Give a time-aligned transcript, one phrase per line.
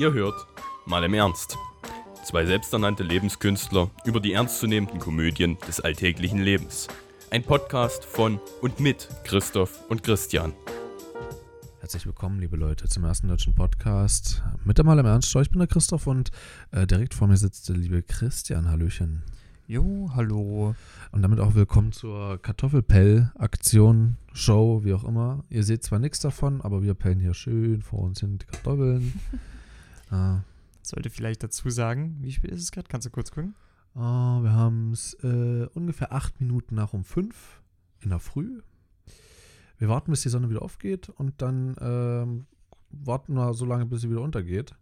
[0.00, 0.46] Ihr hört
[0.86, 1.58] mal im Ernst.
[2.24, 6.88] Zwei selbsternannte Lebenskünstler über die ernstzunehmenden Komödien des alltäglichen Lebens.
[7.30, 10.54] Ein Podcast von und mit Christoph und Christian.
[11.80, 15.36] Herzlich willkommen, liebe Leute, zum ersten deutschen Podcast mit der Mal im Ernst.
[15.36, 16.30] Ich bin der Christoph und
[16.70, 18.70] äh, direkt vor mir sitzt der liebe Christian.
[18.70, 19.22] Hallöchen.
[19.66, 20.74] Jo, hallo.
[21.12, 25.44] Und damit auch willkommen zur Kartoffelpell-Aktion, Show, wie auch immer.
[25.50, 29.20] Ihr seht zwar nichts davon, aber wir pellen hier schön vor uns hin die Kartoffeln.
[30.10, 30.42] ah.
[30.82, 32.88] Sollte vielleicht dazu sagen, wie spät ist es gerade?
[32.88, 33.54] Kannst du kurz gucken?
[33.94, 33.98] Oh,
[34.42, 37.62] wir haben es äh, ungefähr acht Minuten nach um fünf
[38.00, 38.62] in der Früh.
[39.78, 42.46] Wir warten, bis die Sonne wieder aufgeht und dann ähm,
[42.90, 44.74] warten wir so lange, bis sie wieder untergeht.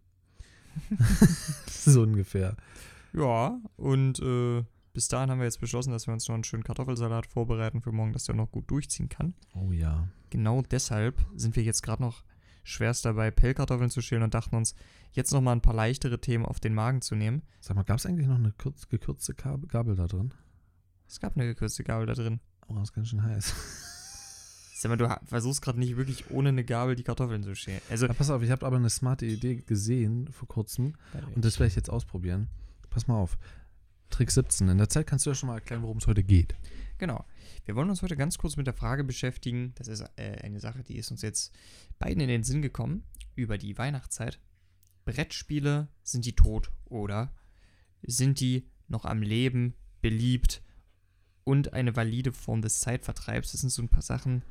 [1.69, 2.55] so ungefähr.
[3.13, 6.63] Ja, und äh, bis dahin haben wir jetzt beschlossen, dass wir uns noch einen schönen
[6.63, 9.33] Kartoffelsalat vorbereiten für morgen, dass der noch gut durchziehen kann.
[9.53, 10.07] Oh ja.
[10.29, 12.23] Genau deshalb sind wir jetzt gerade noch
[12.69, 14.75] schwerst dabei, Pellkartoffeln zu schälen und dachten uns,
[15.11, 17.41] jetzt noch mal ein paar leichtere Themen auf den Magen zu nehmen.
[17.59, 20.33] Sag mal, gab es eigentlich noch eine kurz, gekürzte Gabel da drin?
[21.07, 22.39] Es gab eine gekürzte Gabel da drin.
[22.67, 23.53] Oh, das ist ganz schön heiß.
[24.75, 27.81] Sag mal, du versuchst gerade nicht wirklich ohne eine Gabel die Kartoffeln zu schälen.
[27.89, 30.93] Also, ja, pass auf, ich habe aber eine smarte Idee gesehen vor kurzem
[31.35, 32.47] und das werde ich jetzt ausprobieren.
[32.89, 33.37] Pass mal auf.
[34.09, 34.69] Trick 17.
[34.69, 36.55] In der Zeit kannst du ja schon mal erklären, worum es heute geht.
[36.99, 37.25] Genau.
[37.65, 39.73] Wir wollen uns heute ganz kurz mit der Frage beschäftigen.
[39.75, 41.55] Das ist äh, eine Sache, die ist uns jetzt
[41.97, 43.03] beiden in den Sinn gekommen
[43.35, 44.39] über die Weihnachtszeit.
[45.05, 47.33] Brettspiele, sind die tot oder
[48.03, 50.61] sind die noch am Leben, beliebt
[51.45, 53.53] und eine valide Form des Zeitvertreibs?
[53.53, 54.43] Das sind so ein paar Sachen,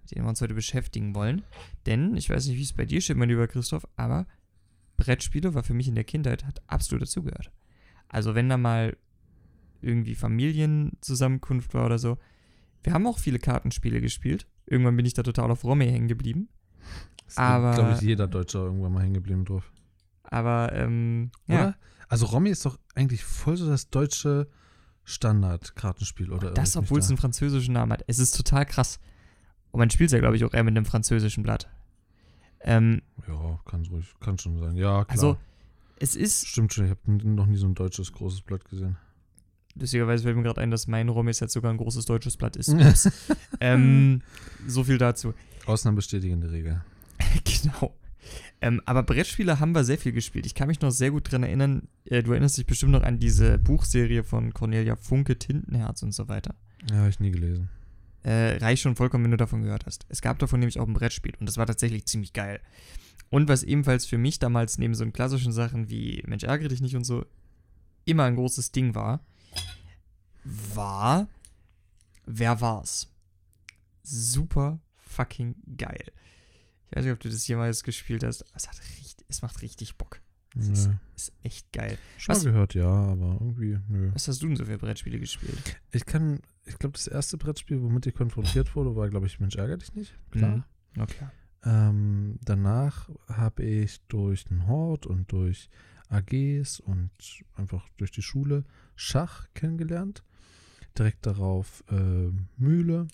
[0.00, 1.44] mit denen wir uns heute beschäftigen wollen.
[1.84, 4.26] Denn, ich weiß nicht, wie es bei dir steht, mein lieber Christoph, aber
[4.96, 7.52] Brettspiele war für mich in der Kindheit, hat absolut dazugehört.
[8.08, 8.96] Also wenn da mal
[9.80, 12.18] irgendwie Familienzusammenkunft war oder so.
[12.82, 14.46] Wir haben auch viele Kartenspiele gespielt.
[14.66, 16.48] Irgendwann bin ich da total auf Romy hängen geblieben.
[17.24, 19.72] Das aber glaube ich jeder Deutsche irgendwann mal hängen geblieben drauf.
[20.22, 21.54] Aber ähm, ja.
[21.54, 21.76] Oder?
[22.08, 24.48] Also Romy ist doch eigentlich voll so das deutsche
[25.04, 28.04] Standard-Kartenspiel oder Das, obwohl es einen französischen Namen hat.
[28.06, 28.98] Es ist total krass.
[29.70, 31.68] Und man spielt es ja, glaube ich, auch eher mit einem französischen Blatt.
[32.60, 34.76] Ähm, ja, kann ruhig, kann schon sein.
[34.76, 35.06] Ja, klar.
[35.08, 35.36] Also,
[35.98, 36.46] es ist.
[36.46, 38.96] Stimmt schon, ich habe noch nie so ein deutsches großes Blatt gesehen.
[39.78, 42.74] Lustigerweise fällt mir gerade ein, dass mein Rom jetzt sogar ein großes deutsches Blatt ist.
[43.60, 44.22] ähm,
[44.66, 45.34] so viel dazu.
[45.66, 46.82] Ausnahmen bestätigen die Regel.
[47.44, 47.94] genau.
[48.60, 50.46] Ähm, aber Brettspiele haben wir sehr viel gespielt.
[50.46, 53.18] Ich kann mich noch sehr gut daran erinnern, äh, du erinnerst dich bestimmt noch an
[53.18, 56.54] diese Buchserie von Cornelia Funke, Tintenherz und so weiter.
[56.90, 57.68] Ja, habe ich nie gelesen.
[58.22, 60.06] Äh, reicht schon vollkommen, wenn du davon gehört hast.
[60.08, 62.60] Es gab davon nämlich auch ein Brettspiel und das war tatsächlich ziemlich geil.
[63.28, 66.96] Und was ebenfalls für mich damals neben so klassischen Sachen wie Mensch ärgere dich nicht
[66.96, 67.24] und so
[68.04, 69.20] immer ein großes Ding war,
[70.74, 71.28] war
[72.26, 73.08] Wer war's?
[74.02, 76.12] Super fucking geil.
[76.90, 78.44] Ich weiß nicht, ob du das jemals gespielt hast.
[78.54, 80.20] Es, hat richtig, es macht richtig Bock.
[80.58, 81.98] Es ist, ist, echt geil.
[82.16, 84.10] Schon was, gehört, ja, aber irgendwie, nö.
[84.14, 85.78] Was hast du denn so für Brettspiele gespielt?
[85.92, 89.56] Ich kann, ich glaube, das erste Brettspiel, womit ich konfrontiert wurde, war, glaube ich, Mensch,
[89.56, 90.14] ärgere dich nicht.
[90.30, 90.66] Klar.
[90.94, 91.06] Mhm.
[91.06, 91.32] Klar.
[91.64, 95.68] Ähm, danach habe ich durch den Hort und durch
[96.08, 97.10] AGs und
[97.54, 98.64] einfach durch die Schule
[98.96, 100.24] Schach kennengelernt.
[100.98, 103.06] Direkt darauf äh, Mühle,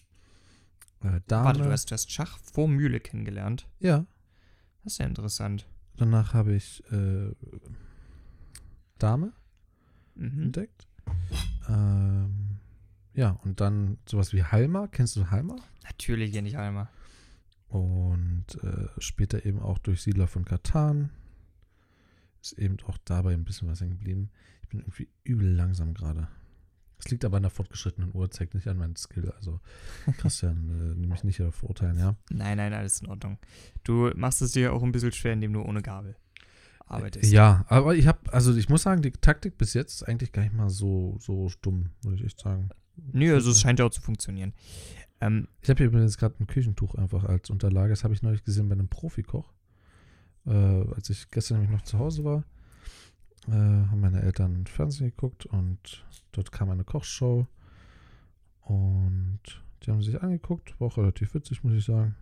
[1.03, 1.47] äh, Dame.
[1.47, 3.69] Warte, du hast, du hast Schach vor Mühle kennengelernt?
[3.81, 4.07] Ja.
[4.85, 5.67] Das ist ja interessant.
[5.97, 7.33] Danach habe ich äh,
[8.99, 9.33] Dame
[10.15, 10.45] mhm.
[10.45, 10.87] entdeckt.
[11.69, 12.59] Ähm,
[13.15, 14.87] ja, und dann sowas wie Halma.
[14.87, 15.57] Kennst du Halma?
[15.85, 16.89] Natürlich kenne ich Halma.
[17.69, 21.11] Und äh, später eben auch durch Siedler von Katan.
[22.41, 24.31] Ist eben auch dabei ein bisschen was hängen geblieben.
[24.73, 26.29] Ich bin irgendwie übel langsam gerade.
[26.99, 29.31] Es liegt aber an der fortgeschrittenen Uhr, zeigt nicht an meinen Skill.
[29.33, 29.61] Also,
[30.17, 32.17] Christian, äh, nehme ich nicht verurteilen, ja?
[32.31, 33.37] Nein, nein, alles in Ordnung.
[33.85, 36.17] Du machst es dir auch ein bisschen schwer, indem du ohne Gabel
[36.87, 37.31] arbeitest.
[37.31, 40.41] Ja, aber ich habe, also ich muss sagen, die Taktik bis jetzt ist eigentlich gar
[40.43, 42.71] nicht mal so, so stumm, würde ich echt sagen.
[43.13, 44.55] Nö, also es scheint ja auch zu funktionieren.
[45.21, 47.91] Ähm, ich habe hier übrigens gerade ein Küchentuch einfach als Unterlage.
[47.91, 49.53] Das habe ich neulich gesehen bei einem Profikoch.
[50.47, 52.45] Äh, als ich gestern nämlich noch zu Hause war,
[53.49, 57.47] äh, haben meine Eltern Fernsehen geguckt und dort kam eine Kochshow.
[58.61, 59.41] Und
[59.83, 60.79] die haben sich angeguckt.
[60.81, 62.15] War auch relativ witzig, muss ich sagen.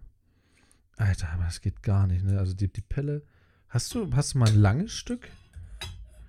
[0.97, 2.39] Alter, aber das geht gar nicht, ne?
[2.39, 3.23] Also die, die Pelle.
[3.69, 5.29] Hast du, hast du mal ein langes Stück?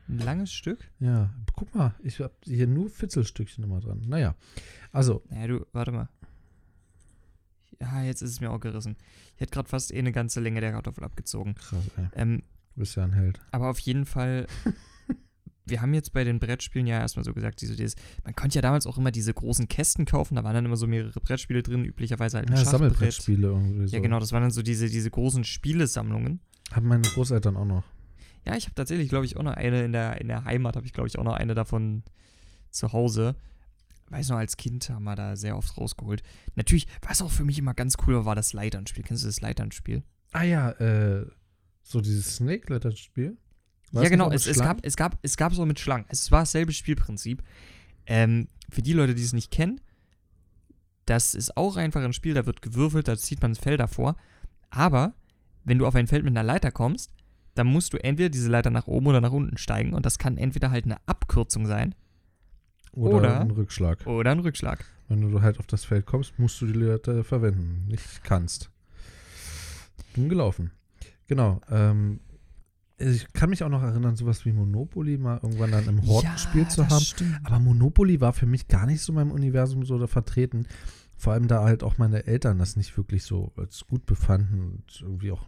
[0.07, 0.89] Ein langes Stück?
[0.99, 4.01] Ja, guck mal, ich habe hier nur Fitzelstückchen immer dran.
[4.07, 4.35] Naja,
[4.91, 5.23] also.
[5.29, 6.09] Naja, du, warte mal
[7.81, 8.95] ja, jetzt ist es mir auch gerissen.
[9.35, 11.55] Ich hätte gerade fast eh eine ganze Länge der Kartoffel abgezogen.
[11.55, 12.07] Krass, ey.
[12.13, 13.39] Ähm, du bist ja ein Held.
[13.51, 14.47] Aber auf jeden Fall,
[15.65, 18.61] wir haben jetzt bei den Brettspielen ja erstmal so gesagt, so dieses, man konnte ja
[18.61, 21.85] damals auch immer diese großen Kästen kaufen, da waren dann immer so mehrere Brettspiele drin,
[21.85, 23.95] üblicherweise halt ein ja, Sammelbrettspiele irgendwie so.
[23.95, 26.39] Ja, genau, das waren dann so diese, diese großen Spielesammlungen.
[26.71, 27.83] Haben meine Großeltern auch noch.
[28.45, 30.85] Ja, ich habe tatsächlich, glaube ich, auch noch eine in der, in der Heimat, habe
[30.85, 32.03] ich, glaube ich, auch noch eine davon
[32.71, 33.35] zu Hause.
[34.09, 36.21] Weiß noch, als Kind haben wir da sehr oft rausgeholt.
[36.55, 39.03] Natürlich, was auch für mich immer ganz cool war, war das Leiternspiel.
[39.03, 40.03] Kennst du das Leiternspiel?
[40.33, 41.25] Ah ja, äh,
[41.91, 43.37] so dieses Snake-Letter-Spiel.
[43.91, 44.31] Ja, genau.
[44.31, 46.05] Es, es, gab, es, gab, es gab so mit Schlangen.
[46.07, 47.43] Es war dasselbe Spielprinzip.
[48.05, 49.81] Ähm, für die Leute, die es nicht kennen,
[51.05, 54.15] das ist auch einfach ein Spiel, da wird gewürfelt, da zieht man das Feld davor.
[54.69, 55.13] Aber
[55.65, 57.11] wenn du auf ein Feld mit einer Leiter kommst,
[57.55, 59.93] dann musst du entweder diese Leiter nach oben oder nach unten steigen.
[59.93, 61.95] Und das kann entweder halt eine Abkürzung sein.
[62.93, 64.05] Oder, oder ein Rückschlag.
[64.07, 64.85] Oder ein Rückschlag.
[65.09, 67.85] Wenn du halt auf das Feld kommst, musst du die Leiter verwenden.
[67.87, 68.69] Nicht kannst.
[70.13, 70.71] Dumm gelaufen.
[71.31, 71.61] Genau.
[71.69, 72.19] Ähm,
[72.97, 76.67] ich kann mich auch noch erinnern, sowas wie Monopoly mal irgendwann dann im Hortenspiel ja,
[76.67, 77.05] zu haben.
[77.05, 77.39] Stimmt.
[77.45, 80.67] Aber Monopoly war für mich gar nicht so in meinem Universum so vertreten.
[81.15, 85.01] Vor allem da halt auch meine Eltern das nicht wirklich so als gut befanden und
[85.01, 85.47] irgendwie auch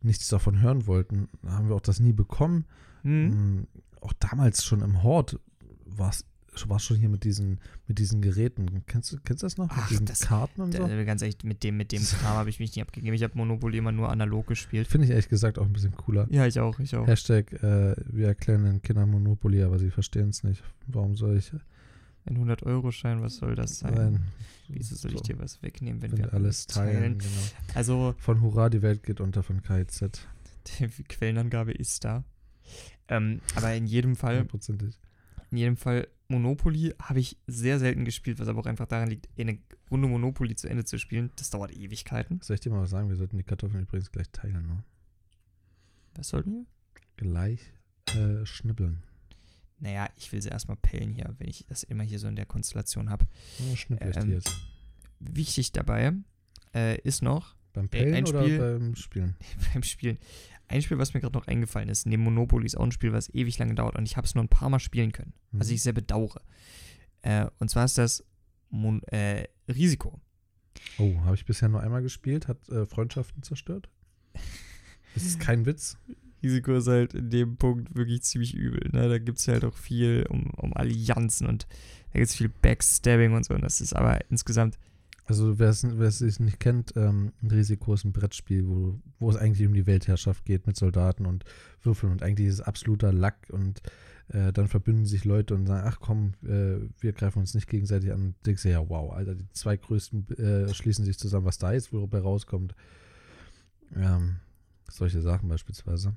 [0.00, 1.28] nichts davon hören wollten.
[1.42, 2.64] Da haben wir auch das nie bekommen.
[3.02, 3.66] Hm.
[4.00, 5.38] Auch damals schon im Hort
[5.84, 6.24] war es
[6.66, 8.82] war schon hier mit diesen, mit diesen Geräten.
[8.86, 9.68] Kennst du, kennst du das noch?
[9.70, 10.86] Ach, mit diesen das- Karten und so?
[10.86, 13.14] Ganz ehrlich, mit dem, mit dem Kram habe ich mich nicht abgegeben.
[13.14, 14.88] Ich habe Monopoly immer nur analog gespielt.
[14.88, 16.26] Finde ich ehrlich gesagt auch ein bisschen cooler.
[16.30, 17.06] Ja, ich auch, ich auch.
[17.06, 20.62] Hashtag, äh, wir erklären den Kindern Monopoly, aber sie verstehen es nicht.
[20.86, 21.52] Warum soll ich
[22.26, 23.94] Ein 100-Euro-Schein, was soll das sein?
[23.94, 24.20] sein?
[24.68, 25.24] Wieso soll ich So.
[25.24, 27.18] dir was wegnehmen, wenn Wenn wir alles teilen.
[27.18, 27.30] Genau.
[27.74, 30.26] Also, Von Hurra, die Welt geht unter von KIZ.
[30.78, 32.24] die Quellenangabe ist da.
[33.08, 35.00] Ähm, aber in jedem Fall, Hundertprozentig.
[35.50, 39.28] in jedem Fall, Monopoly habe ich sehr selten gespielt, was aber auch einfach daran liegt,
[39.38, 39.58] eine
[39.90, 41.30] Runde Monopoly zu Ende zu spielen.
[41.36, 42.40] Das dauert Ewigkeiten.
[42.42, 43.08] Soll ich dir mal was sagen?
[43.08, 44.66] Wir sollten die Kartoffeln übrigens gleich teilen.
[44.66, 44.84] Ne?
[46.14, 46.66] Was sollten wir?
[47.16, 47.60] Gleich
[48.14, 49.02] äh, schnibbeln.
[49.78, 52.46] Naja, ich will sie erstmal pellen hier, wenn ich das immer hier so in der
[52.46, 53.26] Konstellation habe.
[53.72, 54.54] Ich die Ähm, jetzt.
[55.18, 56.12] Wichtig dabei
[56.74, 59.34] äh, ist noch Beim Pellen ein oder Spiel- beim Spielen?
[59.74, 60.18] beim Spielen.
[60.68, 63.32] Ein Spiel, was mir gerade noch eingefallen ist, neben Monopoly ist auch ein Spiel, was
[63.34, 65.74] ewig lange dauert und ich habe es nur ein paar Mal spielen können, was Mhm.
[65.74, 66.40] ich sehr bedauere.
[67.22, 68.24] Äh, und zwar ist das
[68.70, 70.20] Mon äh, Risiko.
[70.98, 73.88] Oh, habe ich bisher nur einmal gespielt, hat äh, Freundschaften zerstört.
[75.14, 75.98] Das ist kein Witz.
[76.40, 78.88] Risiko ist halt in dem Punkt wirklich ziemlich übel.
[78.92, 79.08] Ne?
[79.08, 81.66] Da gibt es halt auch viel um, um Allianzen und
[82.12, 83.54] da gibt es viel Backstabbing und so.
[83.54, 84.78] Und das ist aber insgesamt,
[85.30, 89.64] Also wer es nicht kennt, ähm, ein Risiko ist ein Brettspiel, wo, wo es eigentlich
[89.64, 91.44] um die Weltherrschaft geht mit Soldaten und
[91.84, 93.80] Würfeln und eigentlich ist es absoluter Lack und
[94.30, 98.10] äh, dann verbünden sich Leute und sagen, ach komm, äh, wir greifen uns nicht gegenseitig
[98.10, 101.58] an und denkst dir, ja wow, Alter, die zwei größten äh, schließen sich zusammen, was
[101.58, 102.74] da jetzt wohl dabei rauskommt.
[103.94, 104.40] Ähm,
[104.90, 106.16] solche Sachen beispielsweise.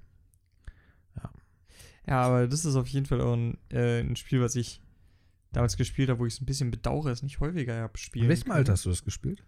[2.07, 4.81] ja, aber das ist auf jeden Fall auch ein, äh, ein Spiel, was ich
[5.53, 8.29] damals gespielt habe, wo ich es ein bisschen bedauere, es nicht häufiger habe spielen In
[8.29, 8.57] welchem können.
[8.57, 9.43] Alter hast du das gespielt?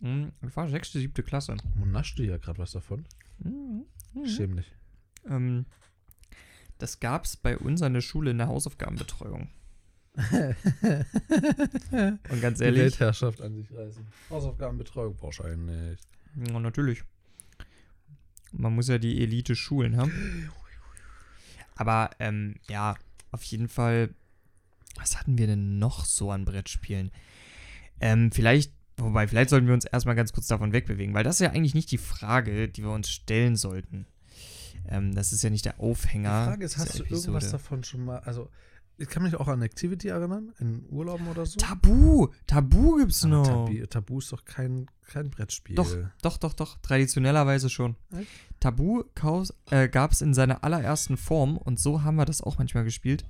[0.00, 1.52] Hm, Ich war sechste, siebte Klasse.
[1.80, 3.06] Und naschst du ja gerade was davon?
[3.38, 3.84] Mhm.
[4.14, 4.26] Mhm.
[4.26, 4.70] Schäm dich.
[5.26, 5.64] Ähm,
[6.78, 9.48] das gab es bei uns an der Schule in der Hausaufgabenbetreuung.
[12.30, 14.06] Und ganz Die ehrlich, Weltherrschaft an sich reißen.
[14.28, 16.00] Hausaufgabenbetreuung wahrscheinlich.
[16.36, 17.02] ja, natürlich.
[18.52, 20.12] Man muss ja die Elite schulen haben.
[21.76, 22.96] Aber ähm, ja,
[23.30, 24.10] auf jeden Fall,
[24.96, 27.10] was hatten wir denn noch so an Brettspielen?
[28.00, 31.40] Ähm, vielleicht, wobei, vielleicht sollten wir uns erstmal ganz kurz davon wegbewegen, weil das ist
[31.40, 34.06] ja eigentlich nicht die Frage, die wir uns stellen sollten.
[34.88, 36.44] Ähm, das ist ja nicht der Die Aufhänger.
[36.44, 38.50] Frage ist, hast du irgendwas davon schon mal, also
[39.00, 41.58] ich kann mich auch an Activity erinnern, in Urlauben oder so.
[41.58, 42.28] Tabu!
[42.46, 43.46] Tabu gibt's Aber noch.
[43.46, 45.74] Tabu, Tabu ist doch kein, kein Brettspiel.
[45.74, 45.96] Doch.
[46.20, 46.76] Doch, doch, doch.
[46.82, 47.96] Traditionellerweise schon.
[48.12, 48.28] Echt?
[48.60, 49.04] Tabu
[49.70, 53.24] äh, gab es in seiner allerersten Form und so haben wir das auch manchmal gespielt.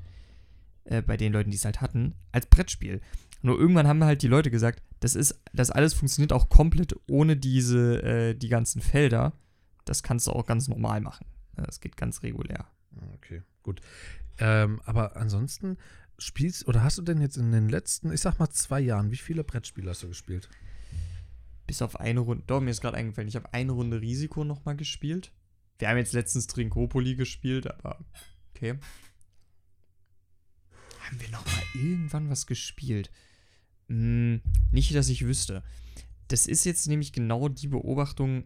[0.84, 3.00] Äh, bei den Leuten, die es halt hatten, als Brettspiel.
[3.42, 7.36] Nur irgendwann haben halt die Leute gesagt, das ist, das alles funktioniert auch komplett ohne
[7.36, 9.32] diese, äh, die ganzen Felder.
[9.84, 11.26] Das kannst du auch ganz normal machen.
[11.56, 12.66] Das geht ganz regulär.
[12.96, 13.80] Ah, Okay, gut.
[14.38, 15.76] Ähm, aber ansonsten
[16.18, 19.16] spielst oder hast du denn jetzt in den letzten, ich sag mal zwei Jahren, wie
[19.16, 20.48] viele Brettspiele hast du gespielt?
[21.66, 22.44] Bis auf eine Runde.
[22.46, 25.32] Doch, mir ist gerade eingefallen, ich habe eine Runde Risiko nochmal gespielt.
[25.78, 27.98] Wir haben jetzt letztens Trinkopoli gespielt, aber
[28.54, 28.78] okay.
[31.10, 33.10] Haben wir nochmal irgendwann was gespielt?
[33.88, 34.40] Hm,
[34.70, 35.64] nicht, dass ich wüsste.
[36.28, 38.44] Das ist jetzt nämlich genau die Beobachtung,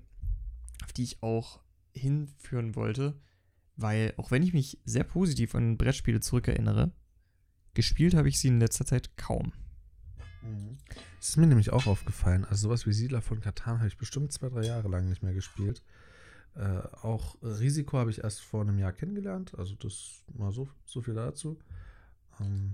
[0.83, 1.61] auf die ich auch
[1.92, 3.21] hinführen wollte,
[3.76, 6.90] weil auch wenn ich mich sehr positiv an Brettspiele zurückerinnere,
[7.75, 9.52] gespielt habe ich sie in letzter Zeit kaum.
[11.18, 12.47] Das ist mir nämlich auch aufgefallen.
[12.47, 15.35] Also sowas wie Siedler von Katan habe ich bestimmt zwei, drei Jahre lang nicht mehr
[15.35, 15.83] gespielt.
[16.54, 19.54] Äh, auch Risiko habe ich erst vor einem Jahr kennengelernt.
[19.59, 21.59] Also das mal so, so viel dazu.
[22.41, 22.73] Ähm,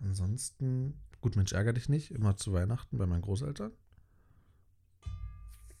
[0.00, 2.10] ansonsten, gut, Mensch, ärger dich nicht.
[2.10, 3.72] Immer zu Weihnachten bei meinen Großeltern.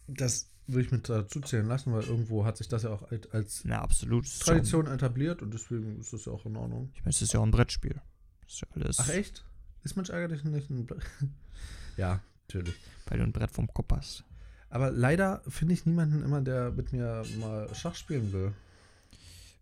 [0.06, 3.62] Das würde ich mit dazu zählen lassen, weil irgendwo hat sich das ja auch als-
[3.64, 4.26] Na, absolut.
[4.40, 6.90] Tradition etabliert und deswegen ist das ja auch in Ordnung.
[6.94, 8.00] Ich meine, es ist ja auch ein Brettspiel.
[8.42, 9.44] Das ist ja alles, Ach echt?
[9.82, 10.86] Ist Mensch ärgerlich nicht ein.
[10.86, 11.02] Bre-
[11.96, 12.74] ja, natürlich.
[13.06, 14.24] weil du ein Brett vom Kopf hast.
[14.70, 18.52] Aber leider finde ich niemanden immer, der mit mir mal Schach spielen will.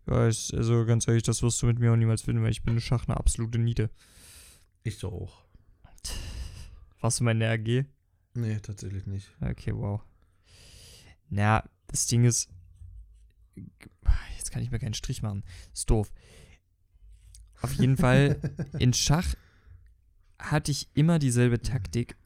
[0.07, 2.63] Ja, ist, also ganz ehrlich, das wirst du mit mir auch niemals finden, weil ich
[2.63, 3.89] bin in Schach eine absolute Niete.
[4.83, 5.43] Ich doch auch.
[6.99, 7.85] Warst du mal in der AG?
[8.35, 9.29] Nee, tatsächlich nicht.
[9.41, 10.01] Okay, wow.
[11.29, 12.49] Na, das Ding ist.
[14.37, 15.43] Jetzt kann ich mir keinen Strich machen.
[15.73, 16.11] Ist doof.
[17.61, 18.39] Auf jeden Fall,
[18.79, 19.35] in Schach
[20.39, 22.17] hatte ich immer dieselbe Taktik.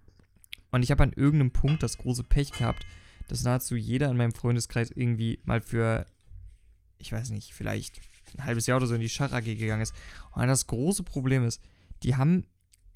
[0.71, 2.85] Und ich habe an irgendeinem Punkt das große Pech gehabt,
[3.27, 6.05] dass nahezu jeder in meinem Freundeskreis irgendwie mal für,
[6.97, 8.01] ich weiß nicht, vielleicht
[8.37, 9.93] ein halbes Jahr oder so in die Schach-AG gegangen ist.
[10.31, 11.61] Und das große Problem ist,
[12.03, 12.45] die haben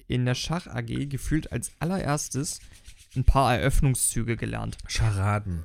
[0.06, 2.60] in der Schach-AG gefühlt als allererstes
[3.16, 4.78] ein paar Eröffnungszüge gelernt.
[4.86, 5.64] Scharaden.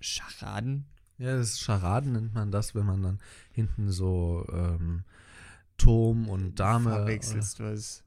[0.00, 0.86] Scharaden?
[1.18, 3.20] Ja, das ist Scharaden nennt man das, wenn man dann
[3.52, 5.04] hinten so ähm,
[5.76, 6.90] Turm und Dame.
[6.90, 8.04] Verwechselst was.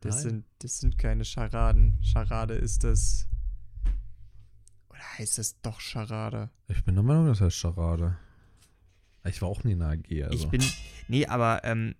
[0.00, 0.22] Das Nein.
[0.22, 1.98] sind, das sind keine Scharaden.
[2.02, 3.28] Scharade ist das.
[5.18, 6.50] Heißt das doch Scharade?
[6.68, 8.16] Ich bin der Meinung, das heißt Scharade.
[9.24, 10.22] Ich war auch nie in der AG.
[10.24, 10.34] Also.
[10.34, 10.62] Ich bin.
[11.08, 11.94] Nee, aber ähm,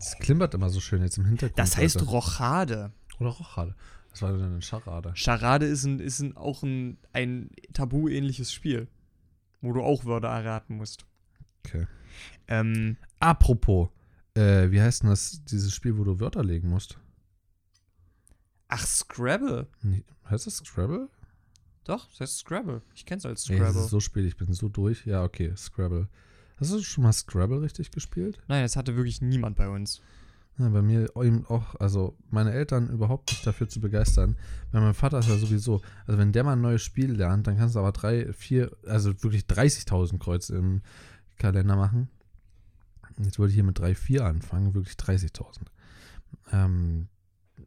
[0.00, 1.58] Es klimpert immer so schön jetzt im Hintergrund.
[1.58, 2.10] das heißt Leute.
[2.10, 2.92] Rochade.
[3.20, 3.74] Oder Rochade.
[4.10, 5.12] Was war denn eine Scharade?
[5.14, 8.88] Scharade ist, ein, ist ein, auch ein, ein Tabu-ähnliches Spiel.
[9.60, 11.04] Wo du auch Wörter erraten musst.
[11.66, 11.86] Okay.
[12.46, 13.88] Ähm, Apropos,
[14.34, 16.98] äh, wie heißt denn das, dieses Spiel, wo du Wörter legen musst?
[18.68, 19.66] ach, Scrabble.
[19.82, 21.08] Nee, heißt das Scrabble?
[21.88, 22.82] Doch, das heißt Scrabble.
[22.94, 23.84] Ich kenn's als Ey, das Scrabble.
[23.84, 25.06] ist so spät, ich bin so durch.
[25.06, 26.06] Ja, okay, Scrabble.
[26.58, 28.38] Hast du schon mal Scrabble richtig gespielt?
[28.46, 30.02] Nein, das hatte wirklich niemand bei uns.
[30.58, 34.36] Ja, bei mir eben auch, also meine Eltern überhaupt nicht dafür zu begeistern.
[34.70, 37.56] Weil mein Vater ist ja sowieso, also wenn der mal ein neues Spiel lernt, dann
[37.56, 40.82] kannst du aber drei, vier, also wirklich 30.000 Kreuz im
[41.38, 42.10] Kalender machen.
[43.18, 45.62] Jetzt wollte ich hier mit 3, 4 anfangen, wirklich 30.000.
[46.52, 47.08] Ähm,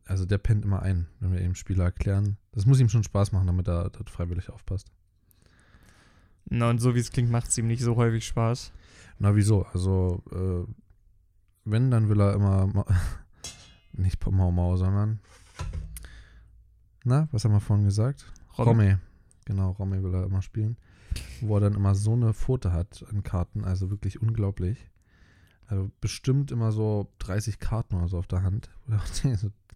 [0.06, 2.38] also der pennt immer ein, wenn wir ihm Spiele erklären.
[2.52, 4.92] Das muss ihm schon Spaß machen, damit er dort freiwillig aufpasst.
[6.50, 8.72] Na, und so wie es klingt, macht es ihm nicht so häufig Spaß.
[9.20, 9.64] Na, wieso?
[9.74, 10.72] Also, äh,
[11.66, 12.86] wenn, dann will er immer Ma
[13.94, 15.20] nicht Mau Mau, sondern
[17.04, 18.32] na, was haben wir vorhin gesagt?
[18.58, 19.00] Rom- Romme.
[19.46, 20.78] Genau, Romme will er immer spielen.
[21.42, 24.90] Wo er dann immer so eine Pfote hat an Karten, also wirklich unglaublich.
[25.68, 28.70] Also bestimmt immer so 30 Karten oder so auf der Hand.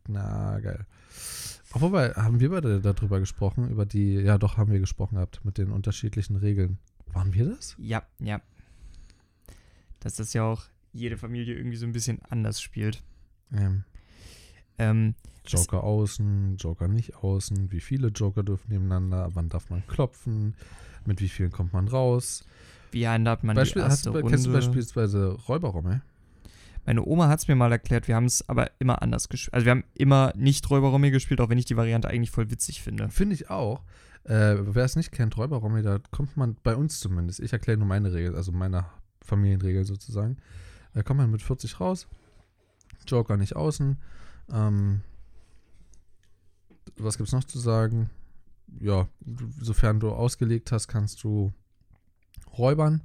[0.07, 5.15] Ich auch wobei, haben wir beide darüber gesprochen, über die, ja doch, haben wir gesprochen
[5.15, 6.77] gehabt, mit den unterschiedlichen Regeln.
[7.13, 7.75] Waren wir das?
[7.77, 8.41] Ja, ja.
[9.99, 13.03] Dass das ja auch jede Familie irgendwie so ein bisschen anders spielt.
[13.53, 13.83] Ähm,
[14.77, 20.55] Ähm, Joker außen, Joker nicht außen, wie viele Joker dürfen nebeneinander, wann darf man klopfen,
[21.05, 22.45] mit wie vielen kommt man raus.
[22.91, 24.29] wie handhabt man Beispiel, die hast erste du, Runde?
[24.31, 26.01] kennst du beispielsweise Räuberromme?
[26.85, 29.53] Meine Oma hat es mir mal erklärt, wir haben es aber immer anders gespielt.
[29.53, 32.81] Also wir haben immer nicht Räuberromme gespielt, auch wenn ich die Variante eigentlich voll witzig
[32.81, 33.09] finde.
[33.09, 33.81] Finde ich auch.
[34.23, 37.87] Äh, wer es nicht kennt, Räuberromme, da kommt man bei uns zumindest, ich erkläre nur
[37.87, 38.85] meine Regel, also meine
[39.21, 40.37] Familienregel sozusagen,
[40.93, 42.07] da kommt man mit 40 raus,
[43.07, 43.97] Joker nicht außen.
[44.51, 45.01] Ähm,
[46.97, 48.09] was gibt's noch zu sagen?
[48.79, 49.07] Ja,
[49.59, 51.53] sofern du ausgelegt hast, kannst du
[52.57, 53.01] räubern.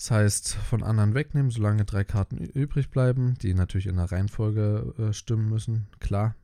[0.00, 4.94] Das heißt, von anderen wegnehmen, solange drei Karten übrig bleiben, die natürlich in der Reihenfolge
[4.96, 6.36] äh, stimmen müssen, klar.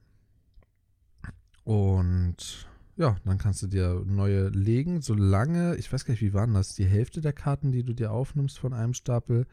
[1.65, 6.53] Und ja, dann kannst du dir neue legen, solange, ich weiß gar nicht, wie waren
[6.53, 9.47] das, die Hälfte der Karten, die du dir aufnimmst von einem Stapel,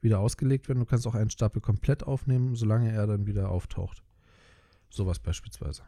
[0.00, 0.78] wieder ausgelegt werden.
[0.78, 4.02] Du kannst auch einen Stapel komplett aufnehmen, solange er dann wieder auftaucht.
[4.88, 5.82] Sowas beispielsweise.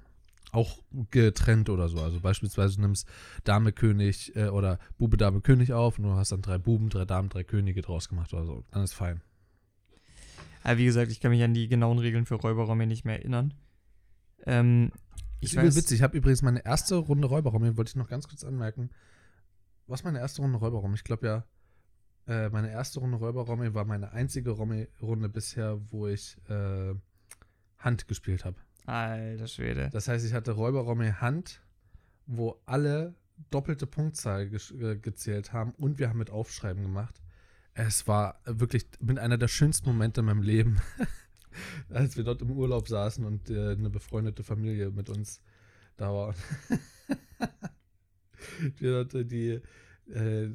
[0.53, 0.79] Auch
[1.11, 2.01] getrennt oder so.
[2.01, 3.09] Also beispielsweise du nimmst
[3.45, 7.05] Dame König äh, oder Bube Dame König auf und du hast dann drei Buben, drei
[7.05, 8.65] Damen, drei Könige draus gemacht oder so.
[8.71, 9.23] Dann ist fein.
[10.63, 13.55] Aber wie gesagt, ich kann mich an die genauen Regeln für Räuberromme nicht mehr erinnern.
[14.47, 14.93] Ähm,
[15.41, 15.97] ich ist übel weiß, witzig.
[15.97, 18.91] Ich habe übrigens meine erste Runde Räuberraum, hier wollte ich noch ganz kurz anmerken.
[19.87, 20.95] Was meine erste Runde Räuberraum?
[20.95, 21.45] Ich glaube ja,
[22.27, 26.95] äh, meine erste Runde Räuberraum war meine einzige Romme-Runde bisher, wo ich äh,
[27.79, 28.57] Hand gespielt habe.
[28.87, 29.91] Alter Schwede.
[29.93, 31.61] Das heißt, ich hatte Räuberromme Hand,
[32.27, 33.15] wo alle
[33.51, 37.21] doppelte Punktzahl gesch- äh, gezählt haben und wir haben mit Aufschreiben gemacht.
[37.75, 40.81] Es war wirklich mit einer der schönsten Momente in meinem Leben,
[41.89, 45.41] als wir dort im Urlaub saßen und äh, eine befreundete Familie mit uns
[45.97, 46.35] da war.
[48.79, 49.61] wir dort äh, die,
[50.13, 50.49] äh,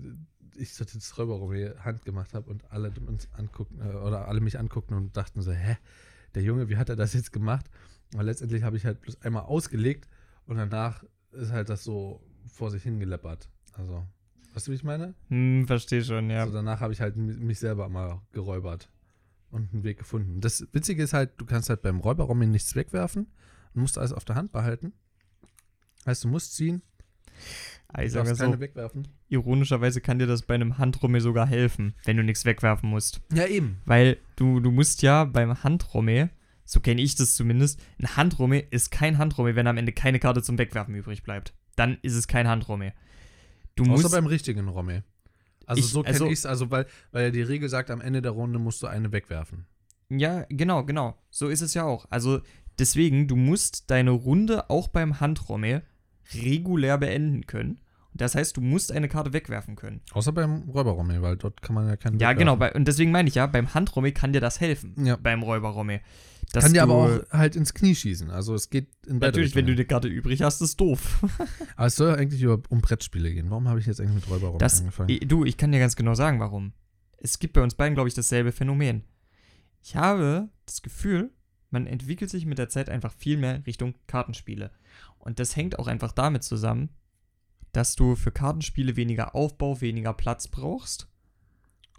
[0.55, 4.59] ich dort das Räuberromme Hand gemacht habe und alle uns anguckten äh, oder alle mich
[4.59, 5.77] anguckten und dachten so, hä,
[6.35, 7.69] der Junge, wie hat er das jetzt gemacht?
[8.13, 10.07] Aber letztendlich habe ich halt bloß einmal ausgelegt
[10.45, 13.49] und danach ist halt das so vor sich hingeleppert.
[13.73, 14.05] Also,
[14.53, 15.13] weißt du, wie ich meine?
[15.29, 16.41] Hm, verstehe schon, ja.
[16.41, 18.89] Also danach habe ich halt mi- mich selber mal geräubert
[19.51, 20.39] und einen Weg gefunden.
[20.41, 23.27] Das Witzige ist halt, du kannst halt beim Räuberraum nichts wegwerfen
[23.73, 24.93] und musst alles auf der Hand behalten.
[26.05, 26.81] Heißt, du musst ziehen,
[27.89, 29.07] Ah, Ich du sage so, keine wegwerfen.
[29.29, 33.21] ironischerweise kann dir das bei einem Handrummel sogar helfen, wenn du nichts wegwerfen musst.
[33.31, 33.77] Ja, eben.
[33.85, 36.29] Weil du, du musst ja beim Handrummel,
[36.69, 40.43] so kenne ich das zumindest, ein Handrummel ist kein Handrummel, wenn am Ende keine Karte
[40.43, 41.53] zum Wegwerfen übrig bleibt.
[41.77, 42.93] Dann ist es kein Handrummel.
[43.75, 45.03] Du Außer musst, beim richtigen Rommel.
[45.65, 48.01] Also Ich- so kenne also- ich es, also weil, weil ja die Regel sagt, am
[48.01, 49.65] Ende der Runde musst du eine wegwerfen.
[50.09, 51.17] Ja, genau, genau.
[51.29, 52.05] So ist es ja auch.
[52.09, 52.41] Also
[52.79, 55.83] deswegen, du musst deine Runde auch beim Handrommel
[56.33, 57.79] regulär beenden können.
[58.13, 60.01] Und das heißt, du musst eine Karte wegwerfen können.
[60.11, 62.39] Außer beim Räuberrommel, weil dort kann man ja keine Ja, wegwerfen.
[62.39, 62.55] genau.
[62.55, 64.95] Bei, und deswegen meine ich ja, beim Handrommel kann dir das helfen.
[65.05, 65.17] Ja.
[65.17, 66.01] Beim Räuberrommel.
[66.53, 68.29] Dass Kann dir aber auch halt ins Knie schießen.
[68.31, 69.79] Also es geht in beide Natürlich, wenn du Richtungen.
[69.79, 71.19] eine Karte übrig hast, ist doof.
[71.75, 73.49] Aber es soll ja eigentlich über, um Brettspiele gehen.
[73.49, 75.19] Warum habe ich jetzt eigentlich mit Räuberrommel Das, angefangen?
[75.27, 76.71] du, ich kann dir ganz genau sagen, warum.
[77.17, 79.03] Es gibt bei uns beiden, glaube ich, dasselbe Phänomen.
[79.83, 81.31] Ich habe das Gefühl,
[81.69, 84.71] man entwickelt sich mit der Zeit einfach viel mehr Richtung Kartenspiele.
[85.19, 86.89] Und das hängt auch einfach damit zusammen,
[87.73, 91.09] dass du für Kartenspiele weniger Aufbau, weniger Platz brauchst.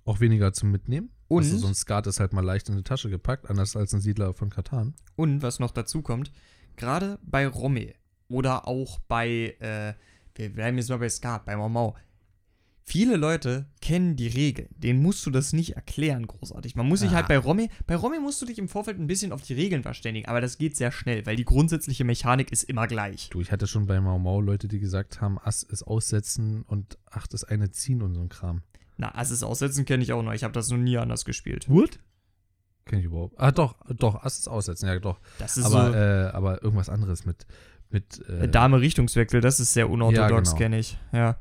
[0.05, 1.11] Auch weniger zum Mitnehmen.
[1.28, 3.92] Und, Also so ein Skat ist halt mal leicht in die Tasche gepackt, anders als
[3.94, 4.94] ein Siedler von Katan.
[5.16, 6.32] und was noch dazu kommt,
[6.76, 7.94] gerade bei Rommel
[8.28, 9.92] oder auch bei, äh,
[10.35, 11.94] wir bleiben jetzt mal bei Skat, bei Mau Mau.
[12.85, 14.68] Viele Leute kennen die Regeln.
[14.78, 16.75] Denen musst du das nicht erklären, großartig.
[16.75, 17.16] Man muss sich Ah.
[17.16, 19.82] halt bei Rommel, bei Rommel musst du dich im Vorfeld ein bisschen auf die Regeln
[19.82, 23.28] verständigen, aber das geht sehr schnell, weil die grundsätzliche Mechanik ist immer gleich.
[23.28, 26.97] Du, ich hatte schon bei Mau Mau Leute, die gesagt haben, Ass ist aussetzen und
[27.11, 28.62] Acht ist eine ziehen und so ein Kram.
[28.99, 30.33] Na, Asses aussetzen kenne ich auch noch.
[30.33, 31.69] Ich habe das noch nie anders gespielt.
[31.69, 31.99] What?
[32.85, 33.38] Kenn ich überhaupt.
[33.38, 35.21] Ah, doch, doch, Ass ist aussetzen, ja, doch.
[35.38, 37.47] Das ist Aber, so äh, aber irgendwas anderes mit,
[37.90, 40.59] mit äh, Dame Richtungswechsel, das ist sehr unorthodox, genau.
[40.59, 40.99] kenne ich.
[41.12, 41.37] Ja.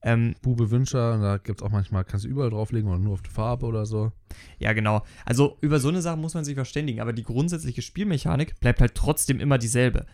[0.00, 3.22] Ähm, Bube Wünscher, da gibt es auch manchmal, kannst du überall drauflegen oder nur auf
[3.22, 4.12] die Farbe oder so.
[4.58, 5.04] Ja, genau.
[5.24, 8.94] Also über so eine Sache muss man sich verständigen, aber die grundsätzliche Spielmechanik bleibt halt
[8.94, 10.06] trotzdem immer dieselbe.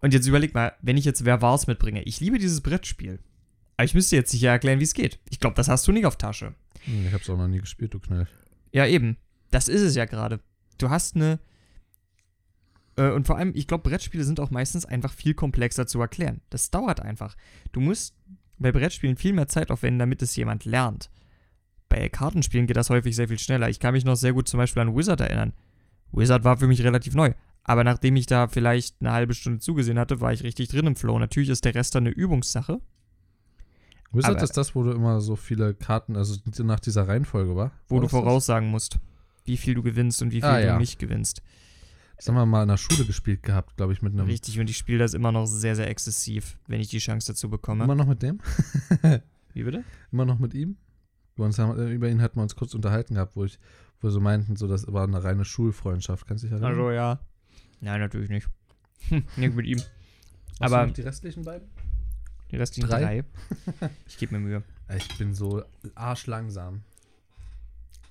[0.00, 2.02] Und jetzt überleg mal, wenn ich jetzt Wer war's mitbringe.
[2.04, 3.18] Ich liebe dieses Brettspiel.
[3.76, 5.18] Aber ich müsste jetzt sicher erklären, wie es geht.
[5.30, 6.54] Ich glaube, das hast du nicht auf Tasche.
[6.84, 8.26] Hm, ich hab's auch noch nie gespielt, du Knall.
[8.72, 9.16] Ja, eben.
[9.50, 10.40] Das ist es ja gerade.
[10.78, 11.38] Du hast eine.
[12.96, 16.40] Äh, und vor allem, ich glaube, Brettspiele sind auch meistens einfach viel komplexer zu erklären.
[16.50, 17.36] Das dauert einfach.
[17.72, 18.14] Du musst
[18.58, 21.10] bei Brettspielen viel mehr Zeit aufwenden, damit es jemand lernt.
[21.88, 23.68] Bei Kartenspielen geht das häufig sehr viel schneller.
[23.68, 25.52] Ich kann mich noch sehr gut zum Beispiel an Wizard erinnern.
[26.12, 27.32] Wizard war für mich relativ neu.
[27.62, 30.96] Aber nachdem ich da vielleicht eine halbe Stunde zugesehen hatte, war ich richtig drin im
[30.96, 31.18] Flow.
[31.18, 32.80] Natürlich ist der Rest dann eine Übungssache.
[34.12, 37.72] Wizard ist das, wo du immer so viele Karten, also nach dieser Reihenfolge war?
[37.88, 38.20] wo du das das?
[38.20, 38.98] voraussagen musst,
[39.44, 40.78] wie viel du gewinnst und wie viel Ah, du ja.
[40.78, 41.42] nicht gewinnst.
[42.16, 44.26] Das haben wir mal in der Schule gespielt gehabt, glaube ich, mit einem.
[44.26, 47.50] Richtig, und ich spiele das immer noch sehr, sehr exzessiv, wenn ich die Chance dazu
[47.50, 47.84] bekomme.
[47.84, 48.38] Immer noch mit dem?
[49.52, 49.84] Wie bitte?
[50.12, 50.76] Immer noch mit ihm?
[51.38, 53.58] Haben, äh, über ihn hatten wir uns kurz unterhalten gehabt, wo ich,
[54.00, 56.26] wo wir so meinten, so das war eine reine Schulfreundschaft.
[56.26, 56.70] Kannst du dich erinnern?
[56.72, 57.20] Also ja.
[57.80, 58.48] Nein, natürlich nicht.
[59.36, 59.76] Nicht mit ihm.
[59.78, 59.84] Du
[60.60, 61.68] aber- die restlichen beiden?
[62.50, 63.24] Die restlichen Drei?
[63.78, 63.90] drei.
[64.06, 64.62] Ich gebe mir Mühe.
[64.96, 66.82] Ich bin so arschlangsam.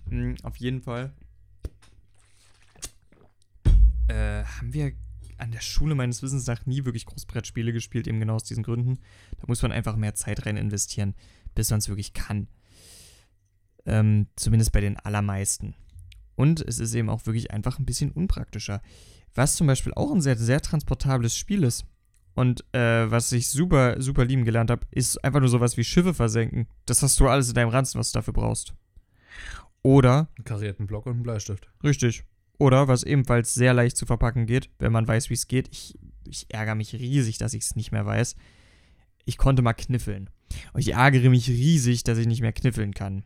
[0.10, 1.14] Hm, auf jeden Fall.
[4.08, 4.92] Äh, haben wir
[5.38, 9.00] an der Schule meines Wissens nach nie wirklich Großbrettspiele gespielt, eben genau aus diesen Gründen.
[9.40, 11.16] Da muss man einfach mehr Zeit rein investieren,
[11.56, 12.48] bis man es wirklich kann.
[13.86, 15.76] Ähm, zumindest bei den allermeisten.
[16.36, 18.82] Und es ist eben auch wirklich einfach ein bisschen unpraktischer.
[19.34, 21.86] Was zum Beispiel auch ein sehr, sehr transportables Spiel ist.
[22.36, 26.14] Und äh, was ich super, super lieben gelernt habe, ist einfach nur sowas wie Schiffe
[26.14, 26.68] versenken.
[26.86, 28.74] Das hast du alles in deinem Ranzen, was du dafür brauchst.
[29.82, 31.70] Oder Einen karierten Block und einen Bleistift.
[31.84, 32.24] Richtig.
[32.58, 35.68] Oder was ebenfalls sehr leicht zu verpacken geht, wenn man weiß, wie es geht.
[35.72, 38.36] Ich, ich ärgere mich riesig, dass ich es nicht mehr weiß.
[39.26, 40.30] Ich konnte mal kniffeln.
[40.74, 43.24] Und ich ärgere mich riesig, dass ich nicht mehr kniffeln kann.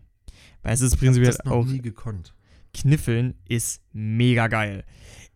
[0.63, 1.65] Weil es ist Ich hab prinzipiell das noch auch.
[1.65, 2.33] nie gekonnt.
[2.73, 4.83] Kniffeln ist mega geil.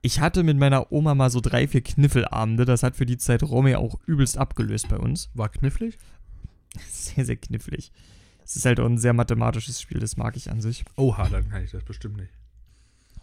[0.06, 2.66] Ich hatte mit meiner Oma mal so drei, vier Kniffelabende.
[2.66, 5.30] Das hat für die Zeit Romy auch übelst abgelöst bei uns.
[5.34, 5.98] War knifflig?
[6.90, 7.92] Sehr, sehr knifflig.
[8.44, 10.84] Es ist halt auch ein sehr mathematisches Spiel, das mag ich an sich.
[10.98, 12.32] Oha, dann kann ich das bestimmt nicht.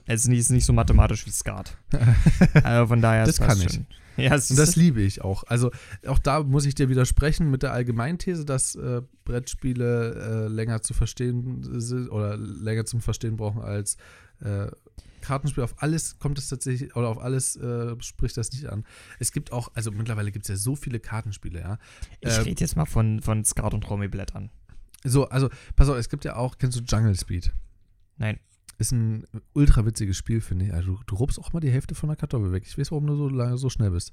[0.07, 1.77] Es ist nicht, ist nicht so mathematisch wie Skat.
[2.63, 3.75] also von daher Das passt kann ich.
[3.75, 3.87] schon.
[4.17, 5.45] Ja, Und das ist, liebe ich auch.
[5.45, 5.71] Also
[6.07, 10.95] auch da muss ich dir widersprechen mit der Allgemeinthese, dass äh, Brettspiele äh, länger zu
[10.95, 13.97] verstehen sind oder länger zum Verstehen brauchen als
[14.41, 14.67] äh,
[15.21, 15.65] Kartenspiel.
[15.65, 18.85] Auf alles kommt es tatsächlich, oder auf alles äh, spricht das nicht an.
[19.19, 21.79] Es gibt auch, also mittlerweile gibt es ja so viele Kartenspiele, ja.
[22.21, 24.51] ich äh, rede jetzt mal von, von Skat und Romy-Blättern.
[25.05, 27.53] So, also, pass auf, es gibt ja auch, kennst du Jungle Speed?
[28.19, 28.39] Nein.
[28.79, 30.75] Ist ein ultra witziges Spiel, finde ich.
[30.75, 32.65] Also, du, du rupst auch mal die Hälfte von der Kartoffel weg.
[32.67, 34.13] Ich weiß, warum du so lange so schnell bist.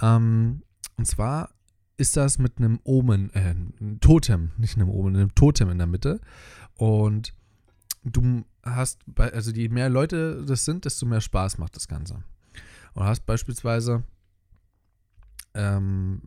[0.00, 0.62] Ähm,
[0.96, 1.50] und zwar
[1.96, 5.86] ist das mit einem Omen, äh, einem Totem, nicht einem Omen, einem Totem in der
[5.86, 6.20] Mitte.
[6.74, 7.34] Und
[8.10, 12.22] du hast, also je mehr Leute das sind, desto mehr Spaß macht das Ganze.
[12.94, 14.02] Und hast beispielsweise,
[15.54, 16.22] ähm,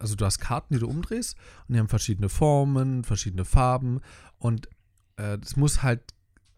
[0.00, 1.36] also du hast Karten, die du umdrehst
[1.68, 4.00] und die haben verschiedene Formen, verschiedene Farben
[4.38, 4.68] und
[5.16, 6.02] äh, es muss halt,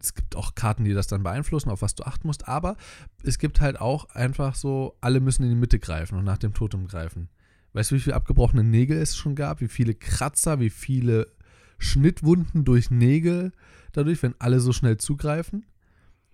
[0.01, 2.77] es gibt auch Karten, die das dann beeinflussen, auf was du achten musst, aber
[3.23, 6.55] es gibt halt auch einfach so, alle müssen in die Mitte greifen und nach dem
[6.55, 7.29] Totem greifen.
[7.73, 9.61] Weißt du, wie viele abgebrochene Nägel es schon gab?
[9.61, 11.36] Wie viele Kratzer, wie viele
[11.79, 13.53] Schnittwunden durch Nägel
[13.93, 15.67] dadurch, wenn alle so schnell zugreifen?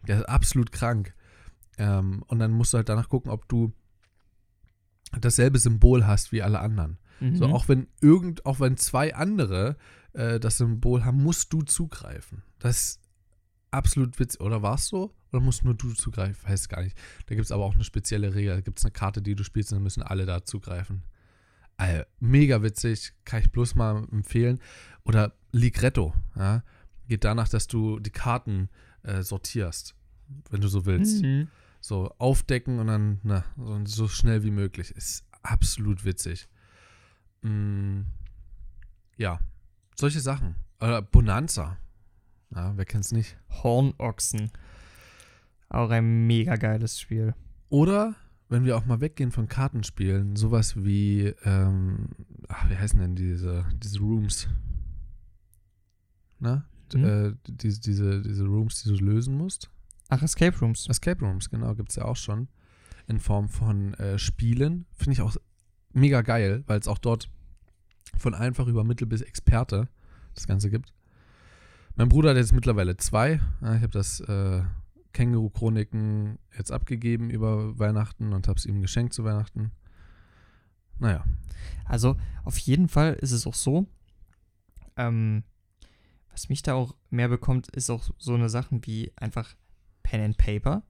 [0.07, 1.15] Das ist absolut krank.
[1.79, 3.73] Ähm, und dann musst du halt danach gucken, ob du
[5.21, 6.99] dasselbe Symbol hast wie alle anderen.
[7.21, 7.37] Mhm.
[7.37, 9.77] So, auch wenn irgend, auch wenn zwei andere
[10.13, 12.43] äh, das Symbol haben, musst du zugreifen.
[12.59, 13.01] Das ist
[13.71, 14.41] absolut witzig.
[14.41, 15.15] Oder war es so?
[15.33, 16.49] Oder musst nur du zugreifen?
[16.49, 16.97] Weiß gar nicht.
[17.27, 18.55] Da gibt es aber auch eine spezielle Regel.
[18.55, 21.03] Da gibt es eine Karte, die du spielst und dann müssen alle da zugreifen.
[21.83, 24.61] Äh, mega witzig, kann ich bloß mal empfehlen.
[25.05, 26.63] Oder Ligretto, ja?
[27.09, 28.69] Geht danach, dass du die Karten
[29.03, 29.95] äh, sortierst,
[30.51, 31.23] wenn du so willst.
[31.23, 31.49] Mhm.
[31.81, 34.93] So aufdecken und dann na, so, so schnell wie möglich.
[34.93, 36.49] Ist absolut witzig.
[37.43, 38.03] Mm,
[39.17, 39.41] ja,
[39.97, 40.55] solche Sachen.
[40.81, 41.79] Oder Bonanza.
[42.55, 43.37] Ja, wer kennt's nicht?
[43.51, 44.53] Hornochsen.
[45.69, 47.35] Auch ein mega geiles Spiel.
[47.69, 48.15] Oder,
[48.53, 52.09] wenn wir auch mal weggehen von Kartenspielen, sowas wie, ähm,
[52.49, 54.49] ach, wie heißen denn diese, diese Rooms?
[56.39, 56.65] Na?
[56.93, 57.05] D- Hm?
[57.05, 59.71] Äh, diese, diese, diese Rooms, die du lösen musst.
[60.09, 60.87] Ach, Escape Rooms.
[60.89, 62.49] Escape Rooms, genau, gibt es ja auch schon.
[63.07, 64.85] In Form von äh, Spielen.
[64.93, 65.35] Finde ich auch
[65.93, 67.31] mega geil, weil es auch dort
[68.19, 69.89] von einfach über Mittel bis Experte
[70.35, 70.93] das Ganze gibt.
[71.97, 73.41] Mein Bruder hat jetzt mittlerweile zwei.
[73.61, 74.63] Ja, ich habe das äh,
[75.13, 79.73] Känguru-Chroniken jetzt abgegeben über Weihnachten und habe es ihm geschenkt zu Weihnachten.
[80.99, 81.25] Naja,
[81.85, 83.87] Also, auf jeden Fall ist es auch so,
[84.97, 85.43] ähm,
[86.31, 89.55] was mich da auch mehr bekommt, ist auch so eine Sachen wie einfach
[90.03, 90.83] Pen and Paper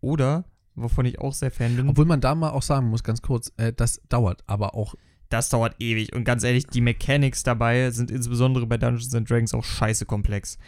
[0.00, 3.22] oder, wovon ich auch sehr Fan bin, obwohl man da mal auch sagen muss, ganz
[3.22, 4.94] kurz, äh, das dauert aber auch.
[5.30, 6.12] das dauert ewig.
[6.14, 10.58] Und ganz ehrlich, die Mechanics dabei sind insbesondere bei Dungeons and Dragons auch scheiße komplex.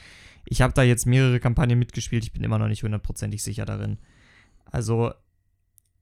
[0.47, 3.99] Ich habe da jetzt mehrere Kampagnen mitgespielt, ich bin immer noch nicht hundertprozentig sicher darin.
[4.65, 5.13] Also,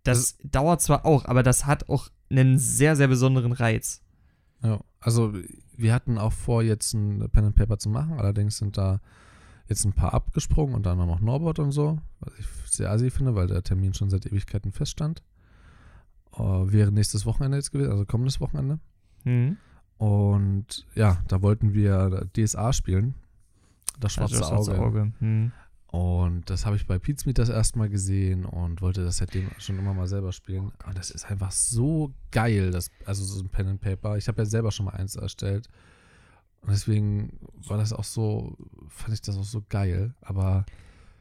[0.02, 4.02] das dauert zwar auch, aber das hat auch einen sehr, sehr besonderen Reiz.
[4.62, 5.34] Ja, also
[5.76, 9.00] wir hatten auch vor, jetzt ein Pen and Paper zu machen, allerdings sind da
[9.68, 13.34] jetzt ein paar abgesprungen und dann noch Norbert und so, was ich sehr assi finde,
[13.34, 15.22] weil der Termin schon seit Ewigkeiten feststand.
[16.32, 18.78] Äh, wäre nächstes Wochenende jetzt gewesen, also kommendes Wochenende.
[19.24, 19.56] Mhm.
[19.96, 23.14] Und ja, da wollten wir DSA spielen.
[24.00, 24.78] Das schwarze das Auge.
[24.78, 25.12] Auge.
[25.20, 25.52] Mhm.
[25.86, 29.48] Und das habe ich bei Pete's Meet das erste Mal gesehen und wollte das seitdem
[29.58, 30.72] schon immer mal selber spielen.
[30.82, 34.16] Oh und das ist einfach so geil, das, also so ein Pen and Paper.
[34.16, 35.68] Ich habe ja selber schon mal eins erstellt.
[36.62, 38.56] Und deswegen war das auch so,
[38.88, 40.14] fand ich das auch so geil.
[40.22, 40.66] Aber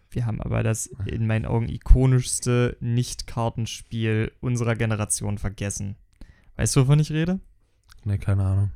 [0.10, 5.98] Wir haben aber das in meinen Augen ikonischste Nicht-Kartenspiel unserer Generation vergessen.
[6.56, 7.40] Weißt du, wovon ich rede?
[8.06, 8.72] ne, keine Ahnung.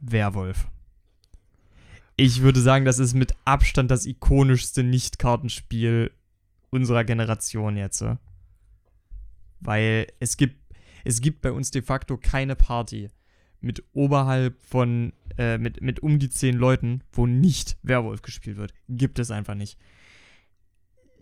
[0.00, 0.68] Werwolf.
[2.20, 6.10] Ich würde sagen, das ist mit Abstand das ikonischste Nicht-Kartenspiel
[6.68, 8.04] unserer Generation jetzt.
[9.60, 10.56] Weil es gibt,
[11.04, 13.08] es gibt bei uns de facto keine Party
[13.60, 18.74] mit oberhalb von, äh, mit, mit um die zehn Leuten, wo nicht Werwolf gespielt wird.
[18.88, 19.78] Gibt es einfach nicht.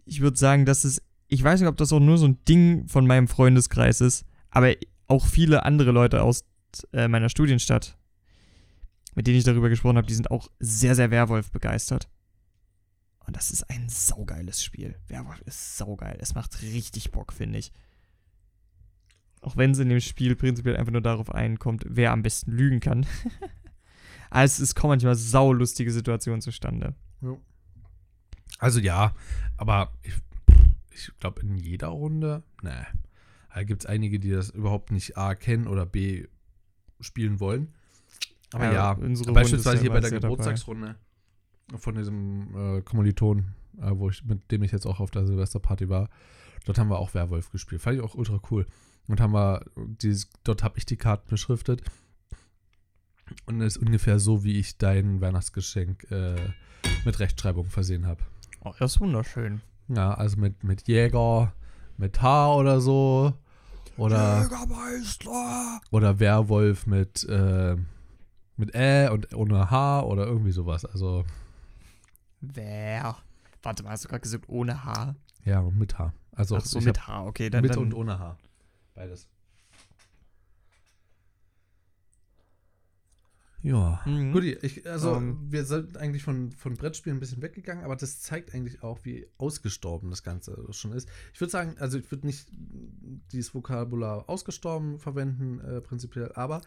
[0.06, 2.88] Ich würde sagen, dass es, ich weiß nicht, ob das auch nur so ein Ding
[2.88, 4.72] von meinem Freundeskreis ist, aber
[5.08, 6.46] auch viele andere Leute aus
[6.94, 7.98] äh, meiner Studienstadt,
[9.16, 12.08] mit denen ich darüber gesprochen habe, die sind auch sehr, sehr Werwolf begeistert.
[13.26, 14.94] Und das ist ein saugeiles Spiel.
[15.08, 16.18] Werwolf ist saugeil.
[16.20, 17.72] Es macht richtig Bock, finde ich.
[19.40, 22.78] Auch wenn es in dem Spiel prinzipiell einfach nur darauf einkommt, wer am besten lügen
[22.78, 23.06] kann.
[24.30, 26.94] Aber es, es kommen manchmal saulustige Situationen zustande.
[28.58, 29.14] Also ja,
[29.56, 30.14] aber ich,
[30.90, 32.86] ich glaube in jeder Runde, ne.
[33.54, 36.26] Da gibt es einige, die das überhaupt nicht A kennen oder B
[37.00, 37.74] spielen wollen.
[38.52, 40.32] Aber Ja, ja, unsere beispielsweise hier bei der sehr dabei.
[40.32, 40.96] Geburtstagsrunde
[41.76, 45.88] von diesem äh, Kommiliton, äh, wo ich, mit dem ich jetzt auch auf der Silvesterparty
[45.88, 46.08] war,
[46.64, 47.82] dort haben wir auch Werwolf gespielt.
[47.82, 48.66] Fand ich auch ultra cool.
[49.08, 51.82] Und haben wir, dieses, dort habe ich die Karten beschriftet.
[53.46, 56.36] Und es ist ungefähr so, wie ich dein Weihnachtsgeschenk äh,
[57.04, 58.20] mit Rechtschreibung versehen habe.
[58.64, 59.60] Oh, das ist wunderschön.
[59.88, 61.52] Ja, also mit, mit Jäger,
[61.96, 63.34] mit H oder so.
[63.96, 65.80] Oder, Jägermeister!
[65.90, 67.76] oder Werwolf mit, äh,
[68.56, 70.84] mit Ä und ohne H oder irgendwie sowas.
[70.84, 71.24] Also,
[72.40, 73.16] Wer?
[73.62, 75.14] Warte mal, hast du gerade gesagt ohne H?
[75.44, 76.12] ja, mit H.
[76.32, 77.50] Also, Ach so, mit H, okay.
[77.50, 78.36] Dann, mit dann, und ohne H.
[78.94, 79.28] Beides.
[83.62, 84.00] Ja.
[84.04, 84.32] Mhm.
[84.32, 85.38] Gut, ich, also Ähm.
[85.50, 89.26] wir sind eigentlich von, von Brettspielen ein bisschen weggegangen, aber das zeigt eigentlich auch, wie
[89.38, 91.08] ausgestorben das Ganze schon ist.
[91.32, 92.48] Ich würde sagen, also ich würde nicht
[93.32, 96.60] dieses Vokabular ausgestorben verwenden, äh, prinzipiell, aber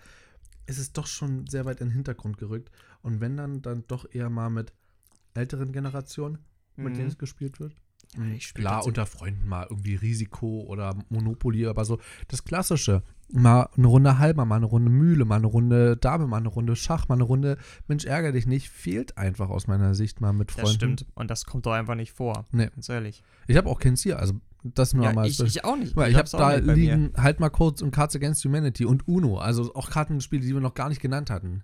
[0.70, 2.72] es ist doch schon sehr weit in den Hintergrund gerückt.
[3.02, 4.72] Und wenn dann, dann doch eher mal mit
[5.34, 6.38] älteren Generationen,
[6.76, 6.98] mit Mhm.
[6.98, 7.76] denen es gespielt wird.
[8.16, 13.04] Ja, ich spiel Klar, unter Freunden mal irgendwie Risiko oder Monopoly, aber so das Klassische.
[13.32, 16.76] Mal eine Runde Halber, mal eine Runde Mühle, mal eine Runde Dame, mal eine Runde
[16.76, 20.52] Schach, mal eine Runde Mensch, ärgere dich nicht, fehlt einfach aus meiner Sicht mal mit
[20.52, 20.66] Freunden.
[20.68, 21.06] Das stimmt.
[21.14, 22.46] Und das kommt doch einfach nicht vor.
[22.52, 22.68] Nee.
[22.74, 23.22] Ganz ehrlich.
[23.48, 25.28] Ich habe auch kein Ziel, also das nur Ja, mal.
[25.28, 25.96] ich, ich auch nicht.
[25.96, 29.08] Weil ich habe hab's auch da liegen halt mal Codes und Cards Against Humanity und
[29.08, 31.64] Uno, also auch Kartenspiele, die wir noch gar nicht genannt hatten.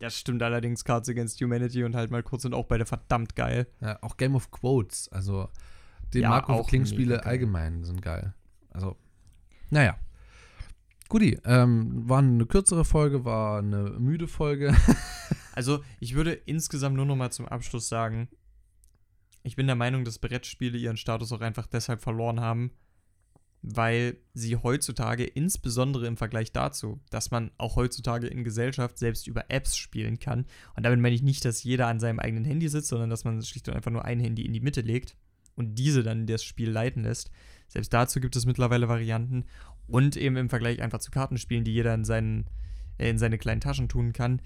[0.00, 0.84] Das stimmt allerdings.
[0.84, 3.66] Cards Against Humanity und halt mal kurz sind auch beide verdammt geil.
[3.80, 5.48] Ja, auch Game of Quotes, also
[6.12, 7.30] die Ja, Marco auch Kling-Spiele mega geil.
[7.30, 8.34] allgemein sind geil.
[8.70, 8.96] Also,
[9.70, 9.96] naja.
[11.08, 14.74] Guti, ähm, war eine kürzere Folge, war eine müde Folge.
[15.56, 18.28] Also, ich würde insgesamt nur noch mal zum Abschluss sagen,
[19.42, 22.72] ich bin der Meinung, dass Brettspiele ihren Status auch einfach deshalb verloren haben,
[23.62, 29.46] weil sie heutzutage, insbesondere im Vergleich dazu, dass man auch heutzutage in Gesellschaft selbst über
[29.48, 30.46] Apps spielen kann.
[30.74, 33.42] Und damit meine ich nicht, dass jeder an seinem eigenen Handy sitzt, sondern dass man
[33.42, 35.16] schlicht und einfach nur ein Handy in die Mitte legt
[35.54, 37.30] und diese dann das Spiel leiten lässt.
[37.68, 39.44] Selbst dazu gibt es mittlerweile Varianten.
[39.88, 42.46] Und eben im Vergleich einfach zu Kartenspielen, die jeder in, seinen,
[42.98, 44.42] äh, in seine kleinen Taschen tun kann,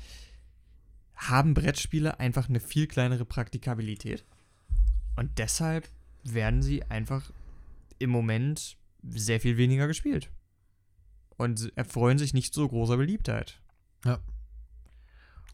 [1.15, 4.25] haben Brettspiele einfach eine viel kleinere Praktikabilität.
[5.17, 5.89] Und deshalb
[6.25, 7.31] werden sie einfach
[7.99, 10.31] im Moment sehr viel weniger gespielt.
[11.37, 13.61] Und erfreuen sich nicht so großer Beliebtheit.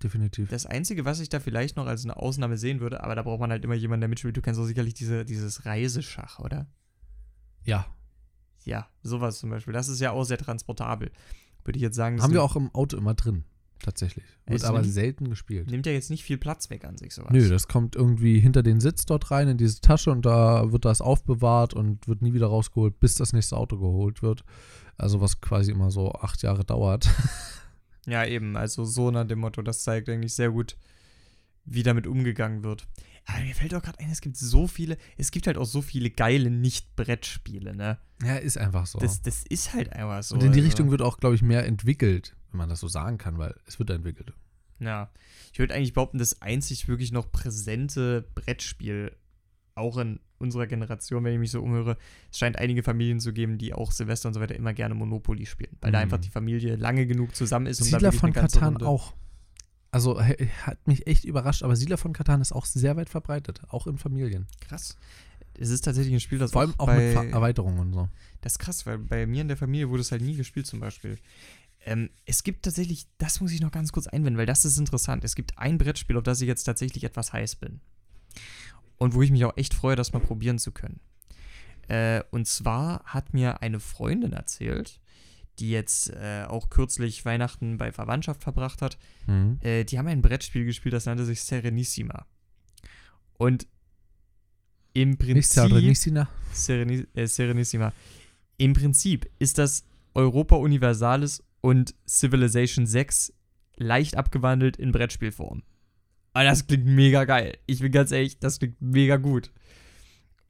[0.02, 0.48] Definitiv.
[0.48, 3.40] Das Einzige, was ich da vielleicht noch als eine Ausnahme sehen würde, aber da braucht
[3.40, 4.36] man halt immer jemanden, der mitspielt.
[4.36, 6.66] Du kennst auch sicherlich diese, dieses Reiseschach, oder?
[7.64, 7.86] Ja.
[8.66, 9.72] Ja, sowas zum Beispiel.
[9.72, 11.10] Das ist ja auch sehr transportabel.
[11.64, 12.20] Würde ich jetzt sagen.
[12.20, 13.44] Haben wir auch im Auto immer drin,
[13.82, 14.24] tatsächlich.
[14.46, 15.70] Wird aber nimmt- selten gespielt.
[15.70, 17.30] Nimmt ja jetzt nicht viel Platz weg an sich, sowas.
[17.32, 20.84] Nö, das kommt irgendwie hinter den Sitz dort rein in diese Tasche und da wird
[20.84, 24.44] das aufbewahrt und wird nie wieder rausgeholt, bis das nächste Auto geholt wird.
[24.98, 27.08] Also was quasi immer so acht Jahre dauert.
[28.06, 28.56] Ja, eben.
[28.56, 30.76] Also so nach dem Motto, das zeigt eigentlich sehr gut,
[31.64, 32.86] wie damit umgegangen wird.
[33.28, 35.82] Aber mir fällt auch gerade ein, es gibt so viele, es gibt halt auch so
[35.82, 37.98] viele geile Nicht-Brettspiele, ne?
[38.22, 38.98] ja, ist einfach so.
[38.98, 40.34] Das, das ist halt einfach so.
[40.36, 40.68] und in die also.
[40.68, 43.78] Richtung wird auch, glaube ich, mehr entwickelt, wenn man das so sagen kann, weil es
[43.78, 44.32] wird entwickelt.
[44.78, 45.10] Ja.
[45.52, 49.14] Ich würde eigentlich behaupten, das einzig wirklich noch präsente Brettspiel,
[49.74, 51.96] auch in unserer Generation, wenn ich mich so umhöre,
[52.30, 55.46] es scheint einige Familien zu geben, die auch Silvester und so weiter immer gerne Monopoly
[55.46, 56.02] spielen, weil da Mhm.
[56.04, 57.80] einfach die Familie lange genug zusammen ist.
[57.80, 59.14] um da Siedler wirklich von eine ganze Katan auch.
[59.96, 63.86] Also hat mich echt überrascht, aber Siedler von Katan ist auch sehr weit verbreitet, auch
[63.86, 64.46] in Familien.
[64.60, 64.94] Krass.
[65.58, 68.08] Es ist tatsächlich ein Spiel, das Vor allem auch bei, mit Ver Erweiterungen und so.
[68.42, 70.80] Das ist krass, weil bei mir in der Familie wurde es halt nie gespielt zum
[70.80, 71.16] Beispiel.
[71.80, 75.24] Ähm, es gibt tatsächlich, das muss ich noch ganz kurz einwenden, weil das ist interessant.
[75.24, 77.80] Es gibt ein Brettspiel, auf das ich jetzt tatsächlich etwas heiß bin.
[78.98, 81.00] Und wo ich mich auch echt freue, das mal probieren zu können.
[81.88, 85.00] Äh, und zwar hat mir eine Freundin erzählt,
[85.58, 89.58] die jetzt äh, auch kürzlich Weihnachten bei Verwandtschaft verbracht hat, Mhm.
[89.62, 92.26] äh, die haben ein Brettspiel gespielt, das nannte sich Serenissima.
[93.38, 93.66] Und
[94.92, 95.52] im Nicht Prinzip.
[95.68, 96.28] Serenissima.
[96.52, 97.92] Sereni äh, Serenissima.
[98.56, 103.32] Im Prinzip ist das Europa Universalis und Civilization 6
[103.76, 105.62] leicht abgewandelt in Brettspielform.
[106.32, 107.58] Aber das klingt mega geil.
[107.66, 109.50] Ich bin ganz ehrlich, das klingt mega gut.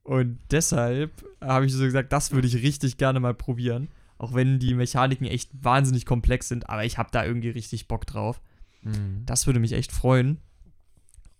[0.04, 3.88] Und deshalb habe ich so gesagt, das würde ich richtig gerne mal probieren.
[4.18, 8.06] Auch wenn die Mechaniken echt wahnsinnig komplex sind, aber ich habe da irgendwie richtig Bock
[8.06, 8.40] drauf.
[8.82, 9.22] Mhm.
[9.26, 10.38] Das würde mich echt freuen.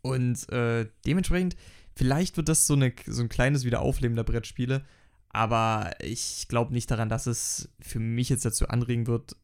[0.02, 1.56] Und äh, dementsprechend,
[1.94, 4.84] vielleicht wird das so, eine, so ein kleines Wiederaufleben der Brettspiele.
[5.30, 9.36] Aber ich glaube nicht daran, dass es für mich jetzt dazu anregen wird,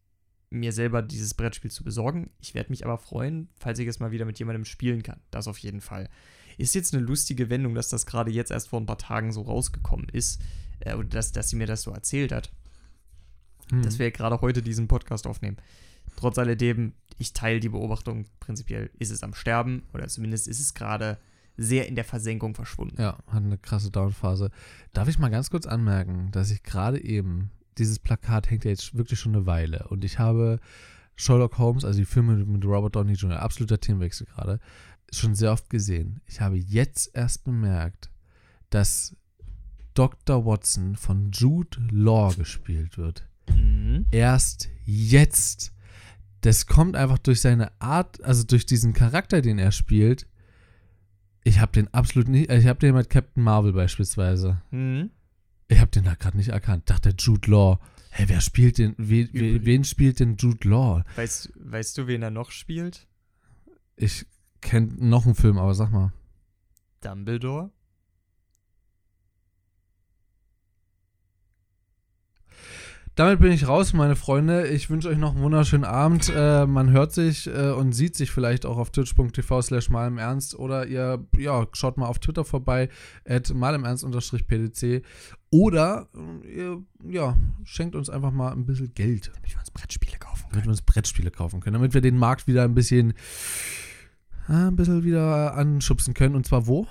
[0.50, 2.30] mir selber dieses Brettspiel zu besorgen.
[2.38, 5.20] Ich werde mich aber freuen, falls ich es mal wieder mit jemandem spielen kann.
[5.30, 6.10] Das auf jeden Fall.
[6.58, 9.42] Ist jetzt eine lustige Wendung, dass das gerade jetzt erst vor ein paar Tagen so
[9.42, 10.42] rausgekommen ist.
[10.80, 12.52] Äh, oder dass, dass sie mir das so erzählt hat
[13.72, 13.82] Mhm.
[13.82, 15.56] dass wir gerade heute diesen Podcast aufnehmen.
[16.16, 20.74] Trotz alledem, ich teile die Beobachtung, prinzipiell ist es am Sterben oder zumindest ist es
[20.74, 21.18] gerade
[21.56, 23.00] sehr in der Versenkung verschwunden.
[23.00, 24.50] Ja, hat eine krasse Downphase.
[24.92, 28.94] Darf ich mal ganz kurz anmerken, dass ich gerade eben, dieses Plakat hängt ja jetzt
[28.94, 30.60] wirklich schon eine Weile und ich habe
[31.16, 34.60] Sherlock Holmes, also die Filme mit Robert Downey Jr., absoluter Themenwechsel gerade,
[35.10, 36.20] schon sehr oft gesehen.
[36.26, 38.10] Ich habe jetzt erst bemerkt,
[38.70, 39.16] dass
[39.94, 40.44] Dr.
[40.44, 43.28] Watson von Jude Law gespielt wird.
[43.48, 44.06] Mhm.
[44.10, 45.72] Erst jetzt.
[46.40, 50.26] Das kommt einfach durch seine Art, also durch diesen Charakter, den er spielt.
[51.44, 54.60] Ich habe den absolut nicht, ich habe den mit Captain Marvel beispielsweise.
[54.70, 55.10] Mhm.
[55.68, 56.90] Ich habe den da gerade nicht erkannt.
[56.90, 57.78] Dachte Jude Law.
[58.10, 61.02] Hä, wer spielt den, we, wen spielt denn Jude Law?
[61.16, 63.06] Weißt, weißt du, wen er noch spielt?
[63.96, 64.26] Ich
[64.60, 66.12] kenne noch einen Film, aber sag mal.
[67.00, 67.70] Dumbledore?
[73.14, 74.68] Damit bin ich raus, meine Freunde.
[74.68, 76.32] Ich wünsche euch noch einen wunderschönen Abend.
[76.34, 80.16] Äh, man hört sich äh, und sieht sich vielleicht auch auf twitch.tv slash mal im
[80.16, 82.88] Ernst oder ihr ja, schaut mal auf Twitter vorbei,
[83.28, 84.06] at mal im Ernst
[84.46, 85.02] pdc
[85.50, 89.30] oder äh, ihr ja, schenkt uns einfach mal ein bisschen Geld.
[89.34, 92.46] Damit wir uns Brettspiele kaufen Damit wir uns Brettspiele kaufen können, damit wir den Markt
[92.46, 93.12] wieder ein bisschen,
[94.48, 96.34] äh, ein bisschen wieder anschubsen können.
[96.34, 96.86] Und zwar wo?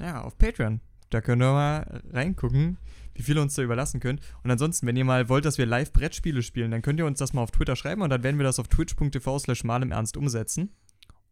[0.00, 0.80] Ja, auf Patreon.
[1.10, 2.78] Da könnt ihr mal reingucken,
[3.16, 4.20] wie viele uns da überlassen könnt.
[4.42, 7.18] Und ansonsten, wenn ihr mal wollt, dass wir live Brettspiele spielen, dann könnt ihr uns
[7.18, 9.92] das mal auf Twitter schreiben und dann werden wir das auf twitch.tv slash mal im
[9.92, 10.70] Ernst umsetzen.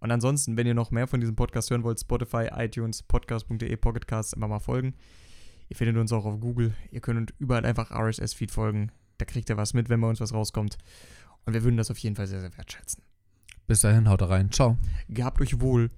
[0.01, 4.35] Und ansonsten, wenn ihr noch mehr von diesem Podcast hören wollt, Spotify, iTunes, podcast.de, Pocketcast,
[4.35, 4.95] immer mal folgen.
[5.69, 6.75] Ihr findet uns auch auf Google.
[6.91, 8.93] Ihr könnt überall einfach RSS-Feed folgen.
[9.19, 10.77] Da kriegt ihr was mit, wenn bei uns was rauskommt.
[11.47, 13.03] Und wir würden das auf jeden Fall sehr, sehr wertschätzen.
[13.67, 14.51] Bis dahin, haut rein.
[14.51, 14.77] Ciao.
[15.09, 15.89] Gehabt euch wohl.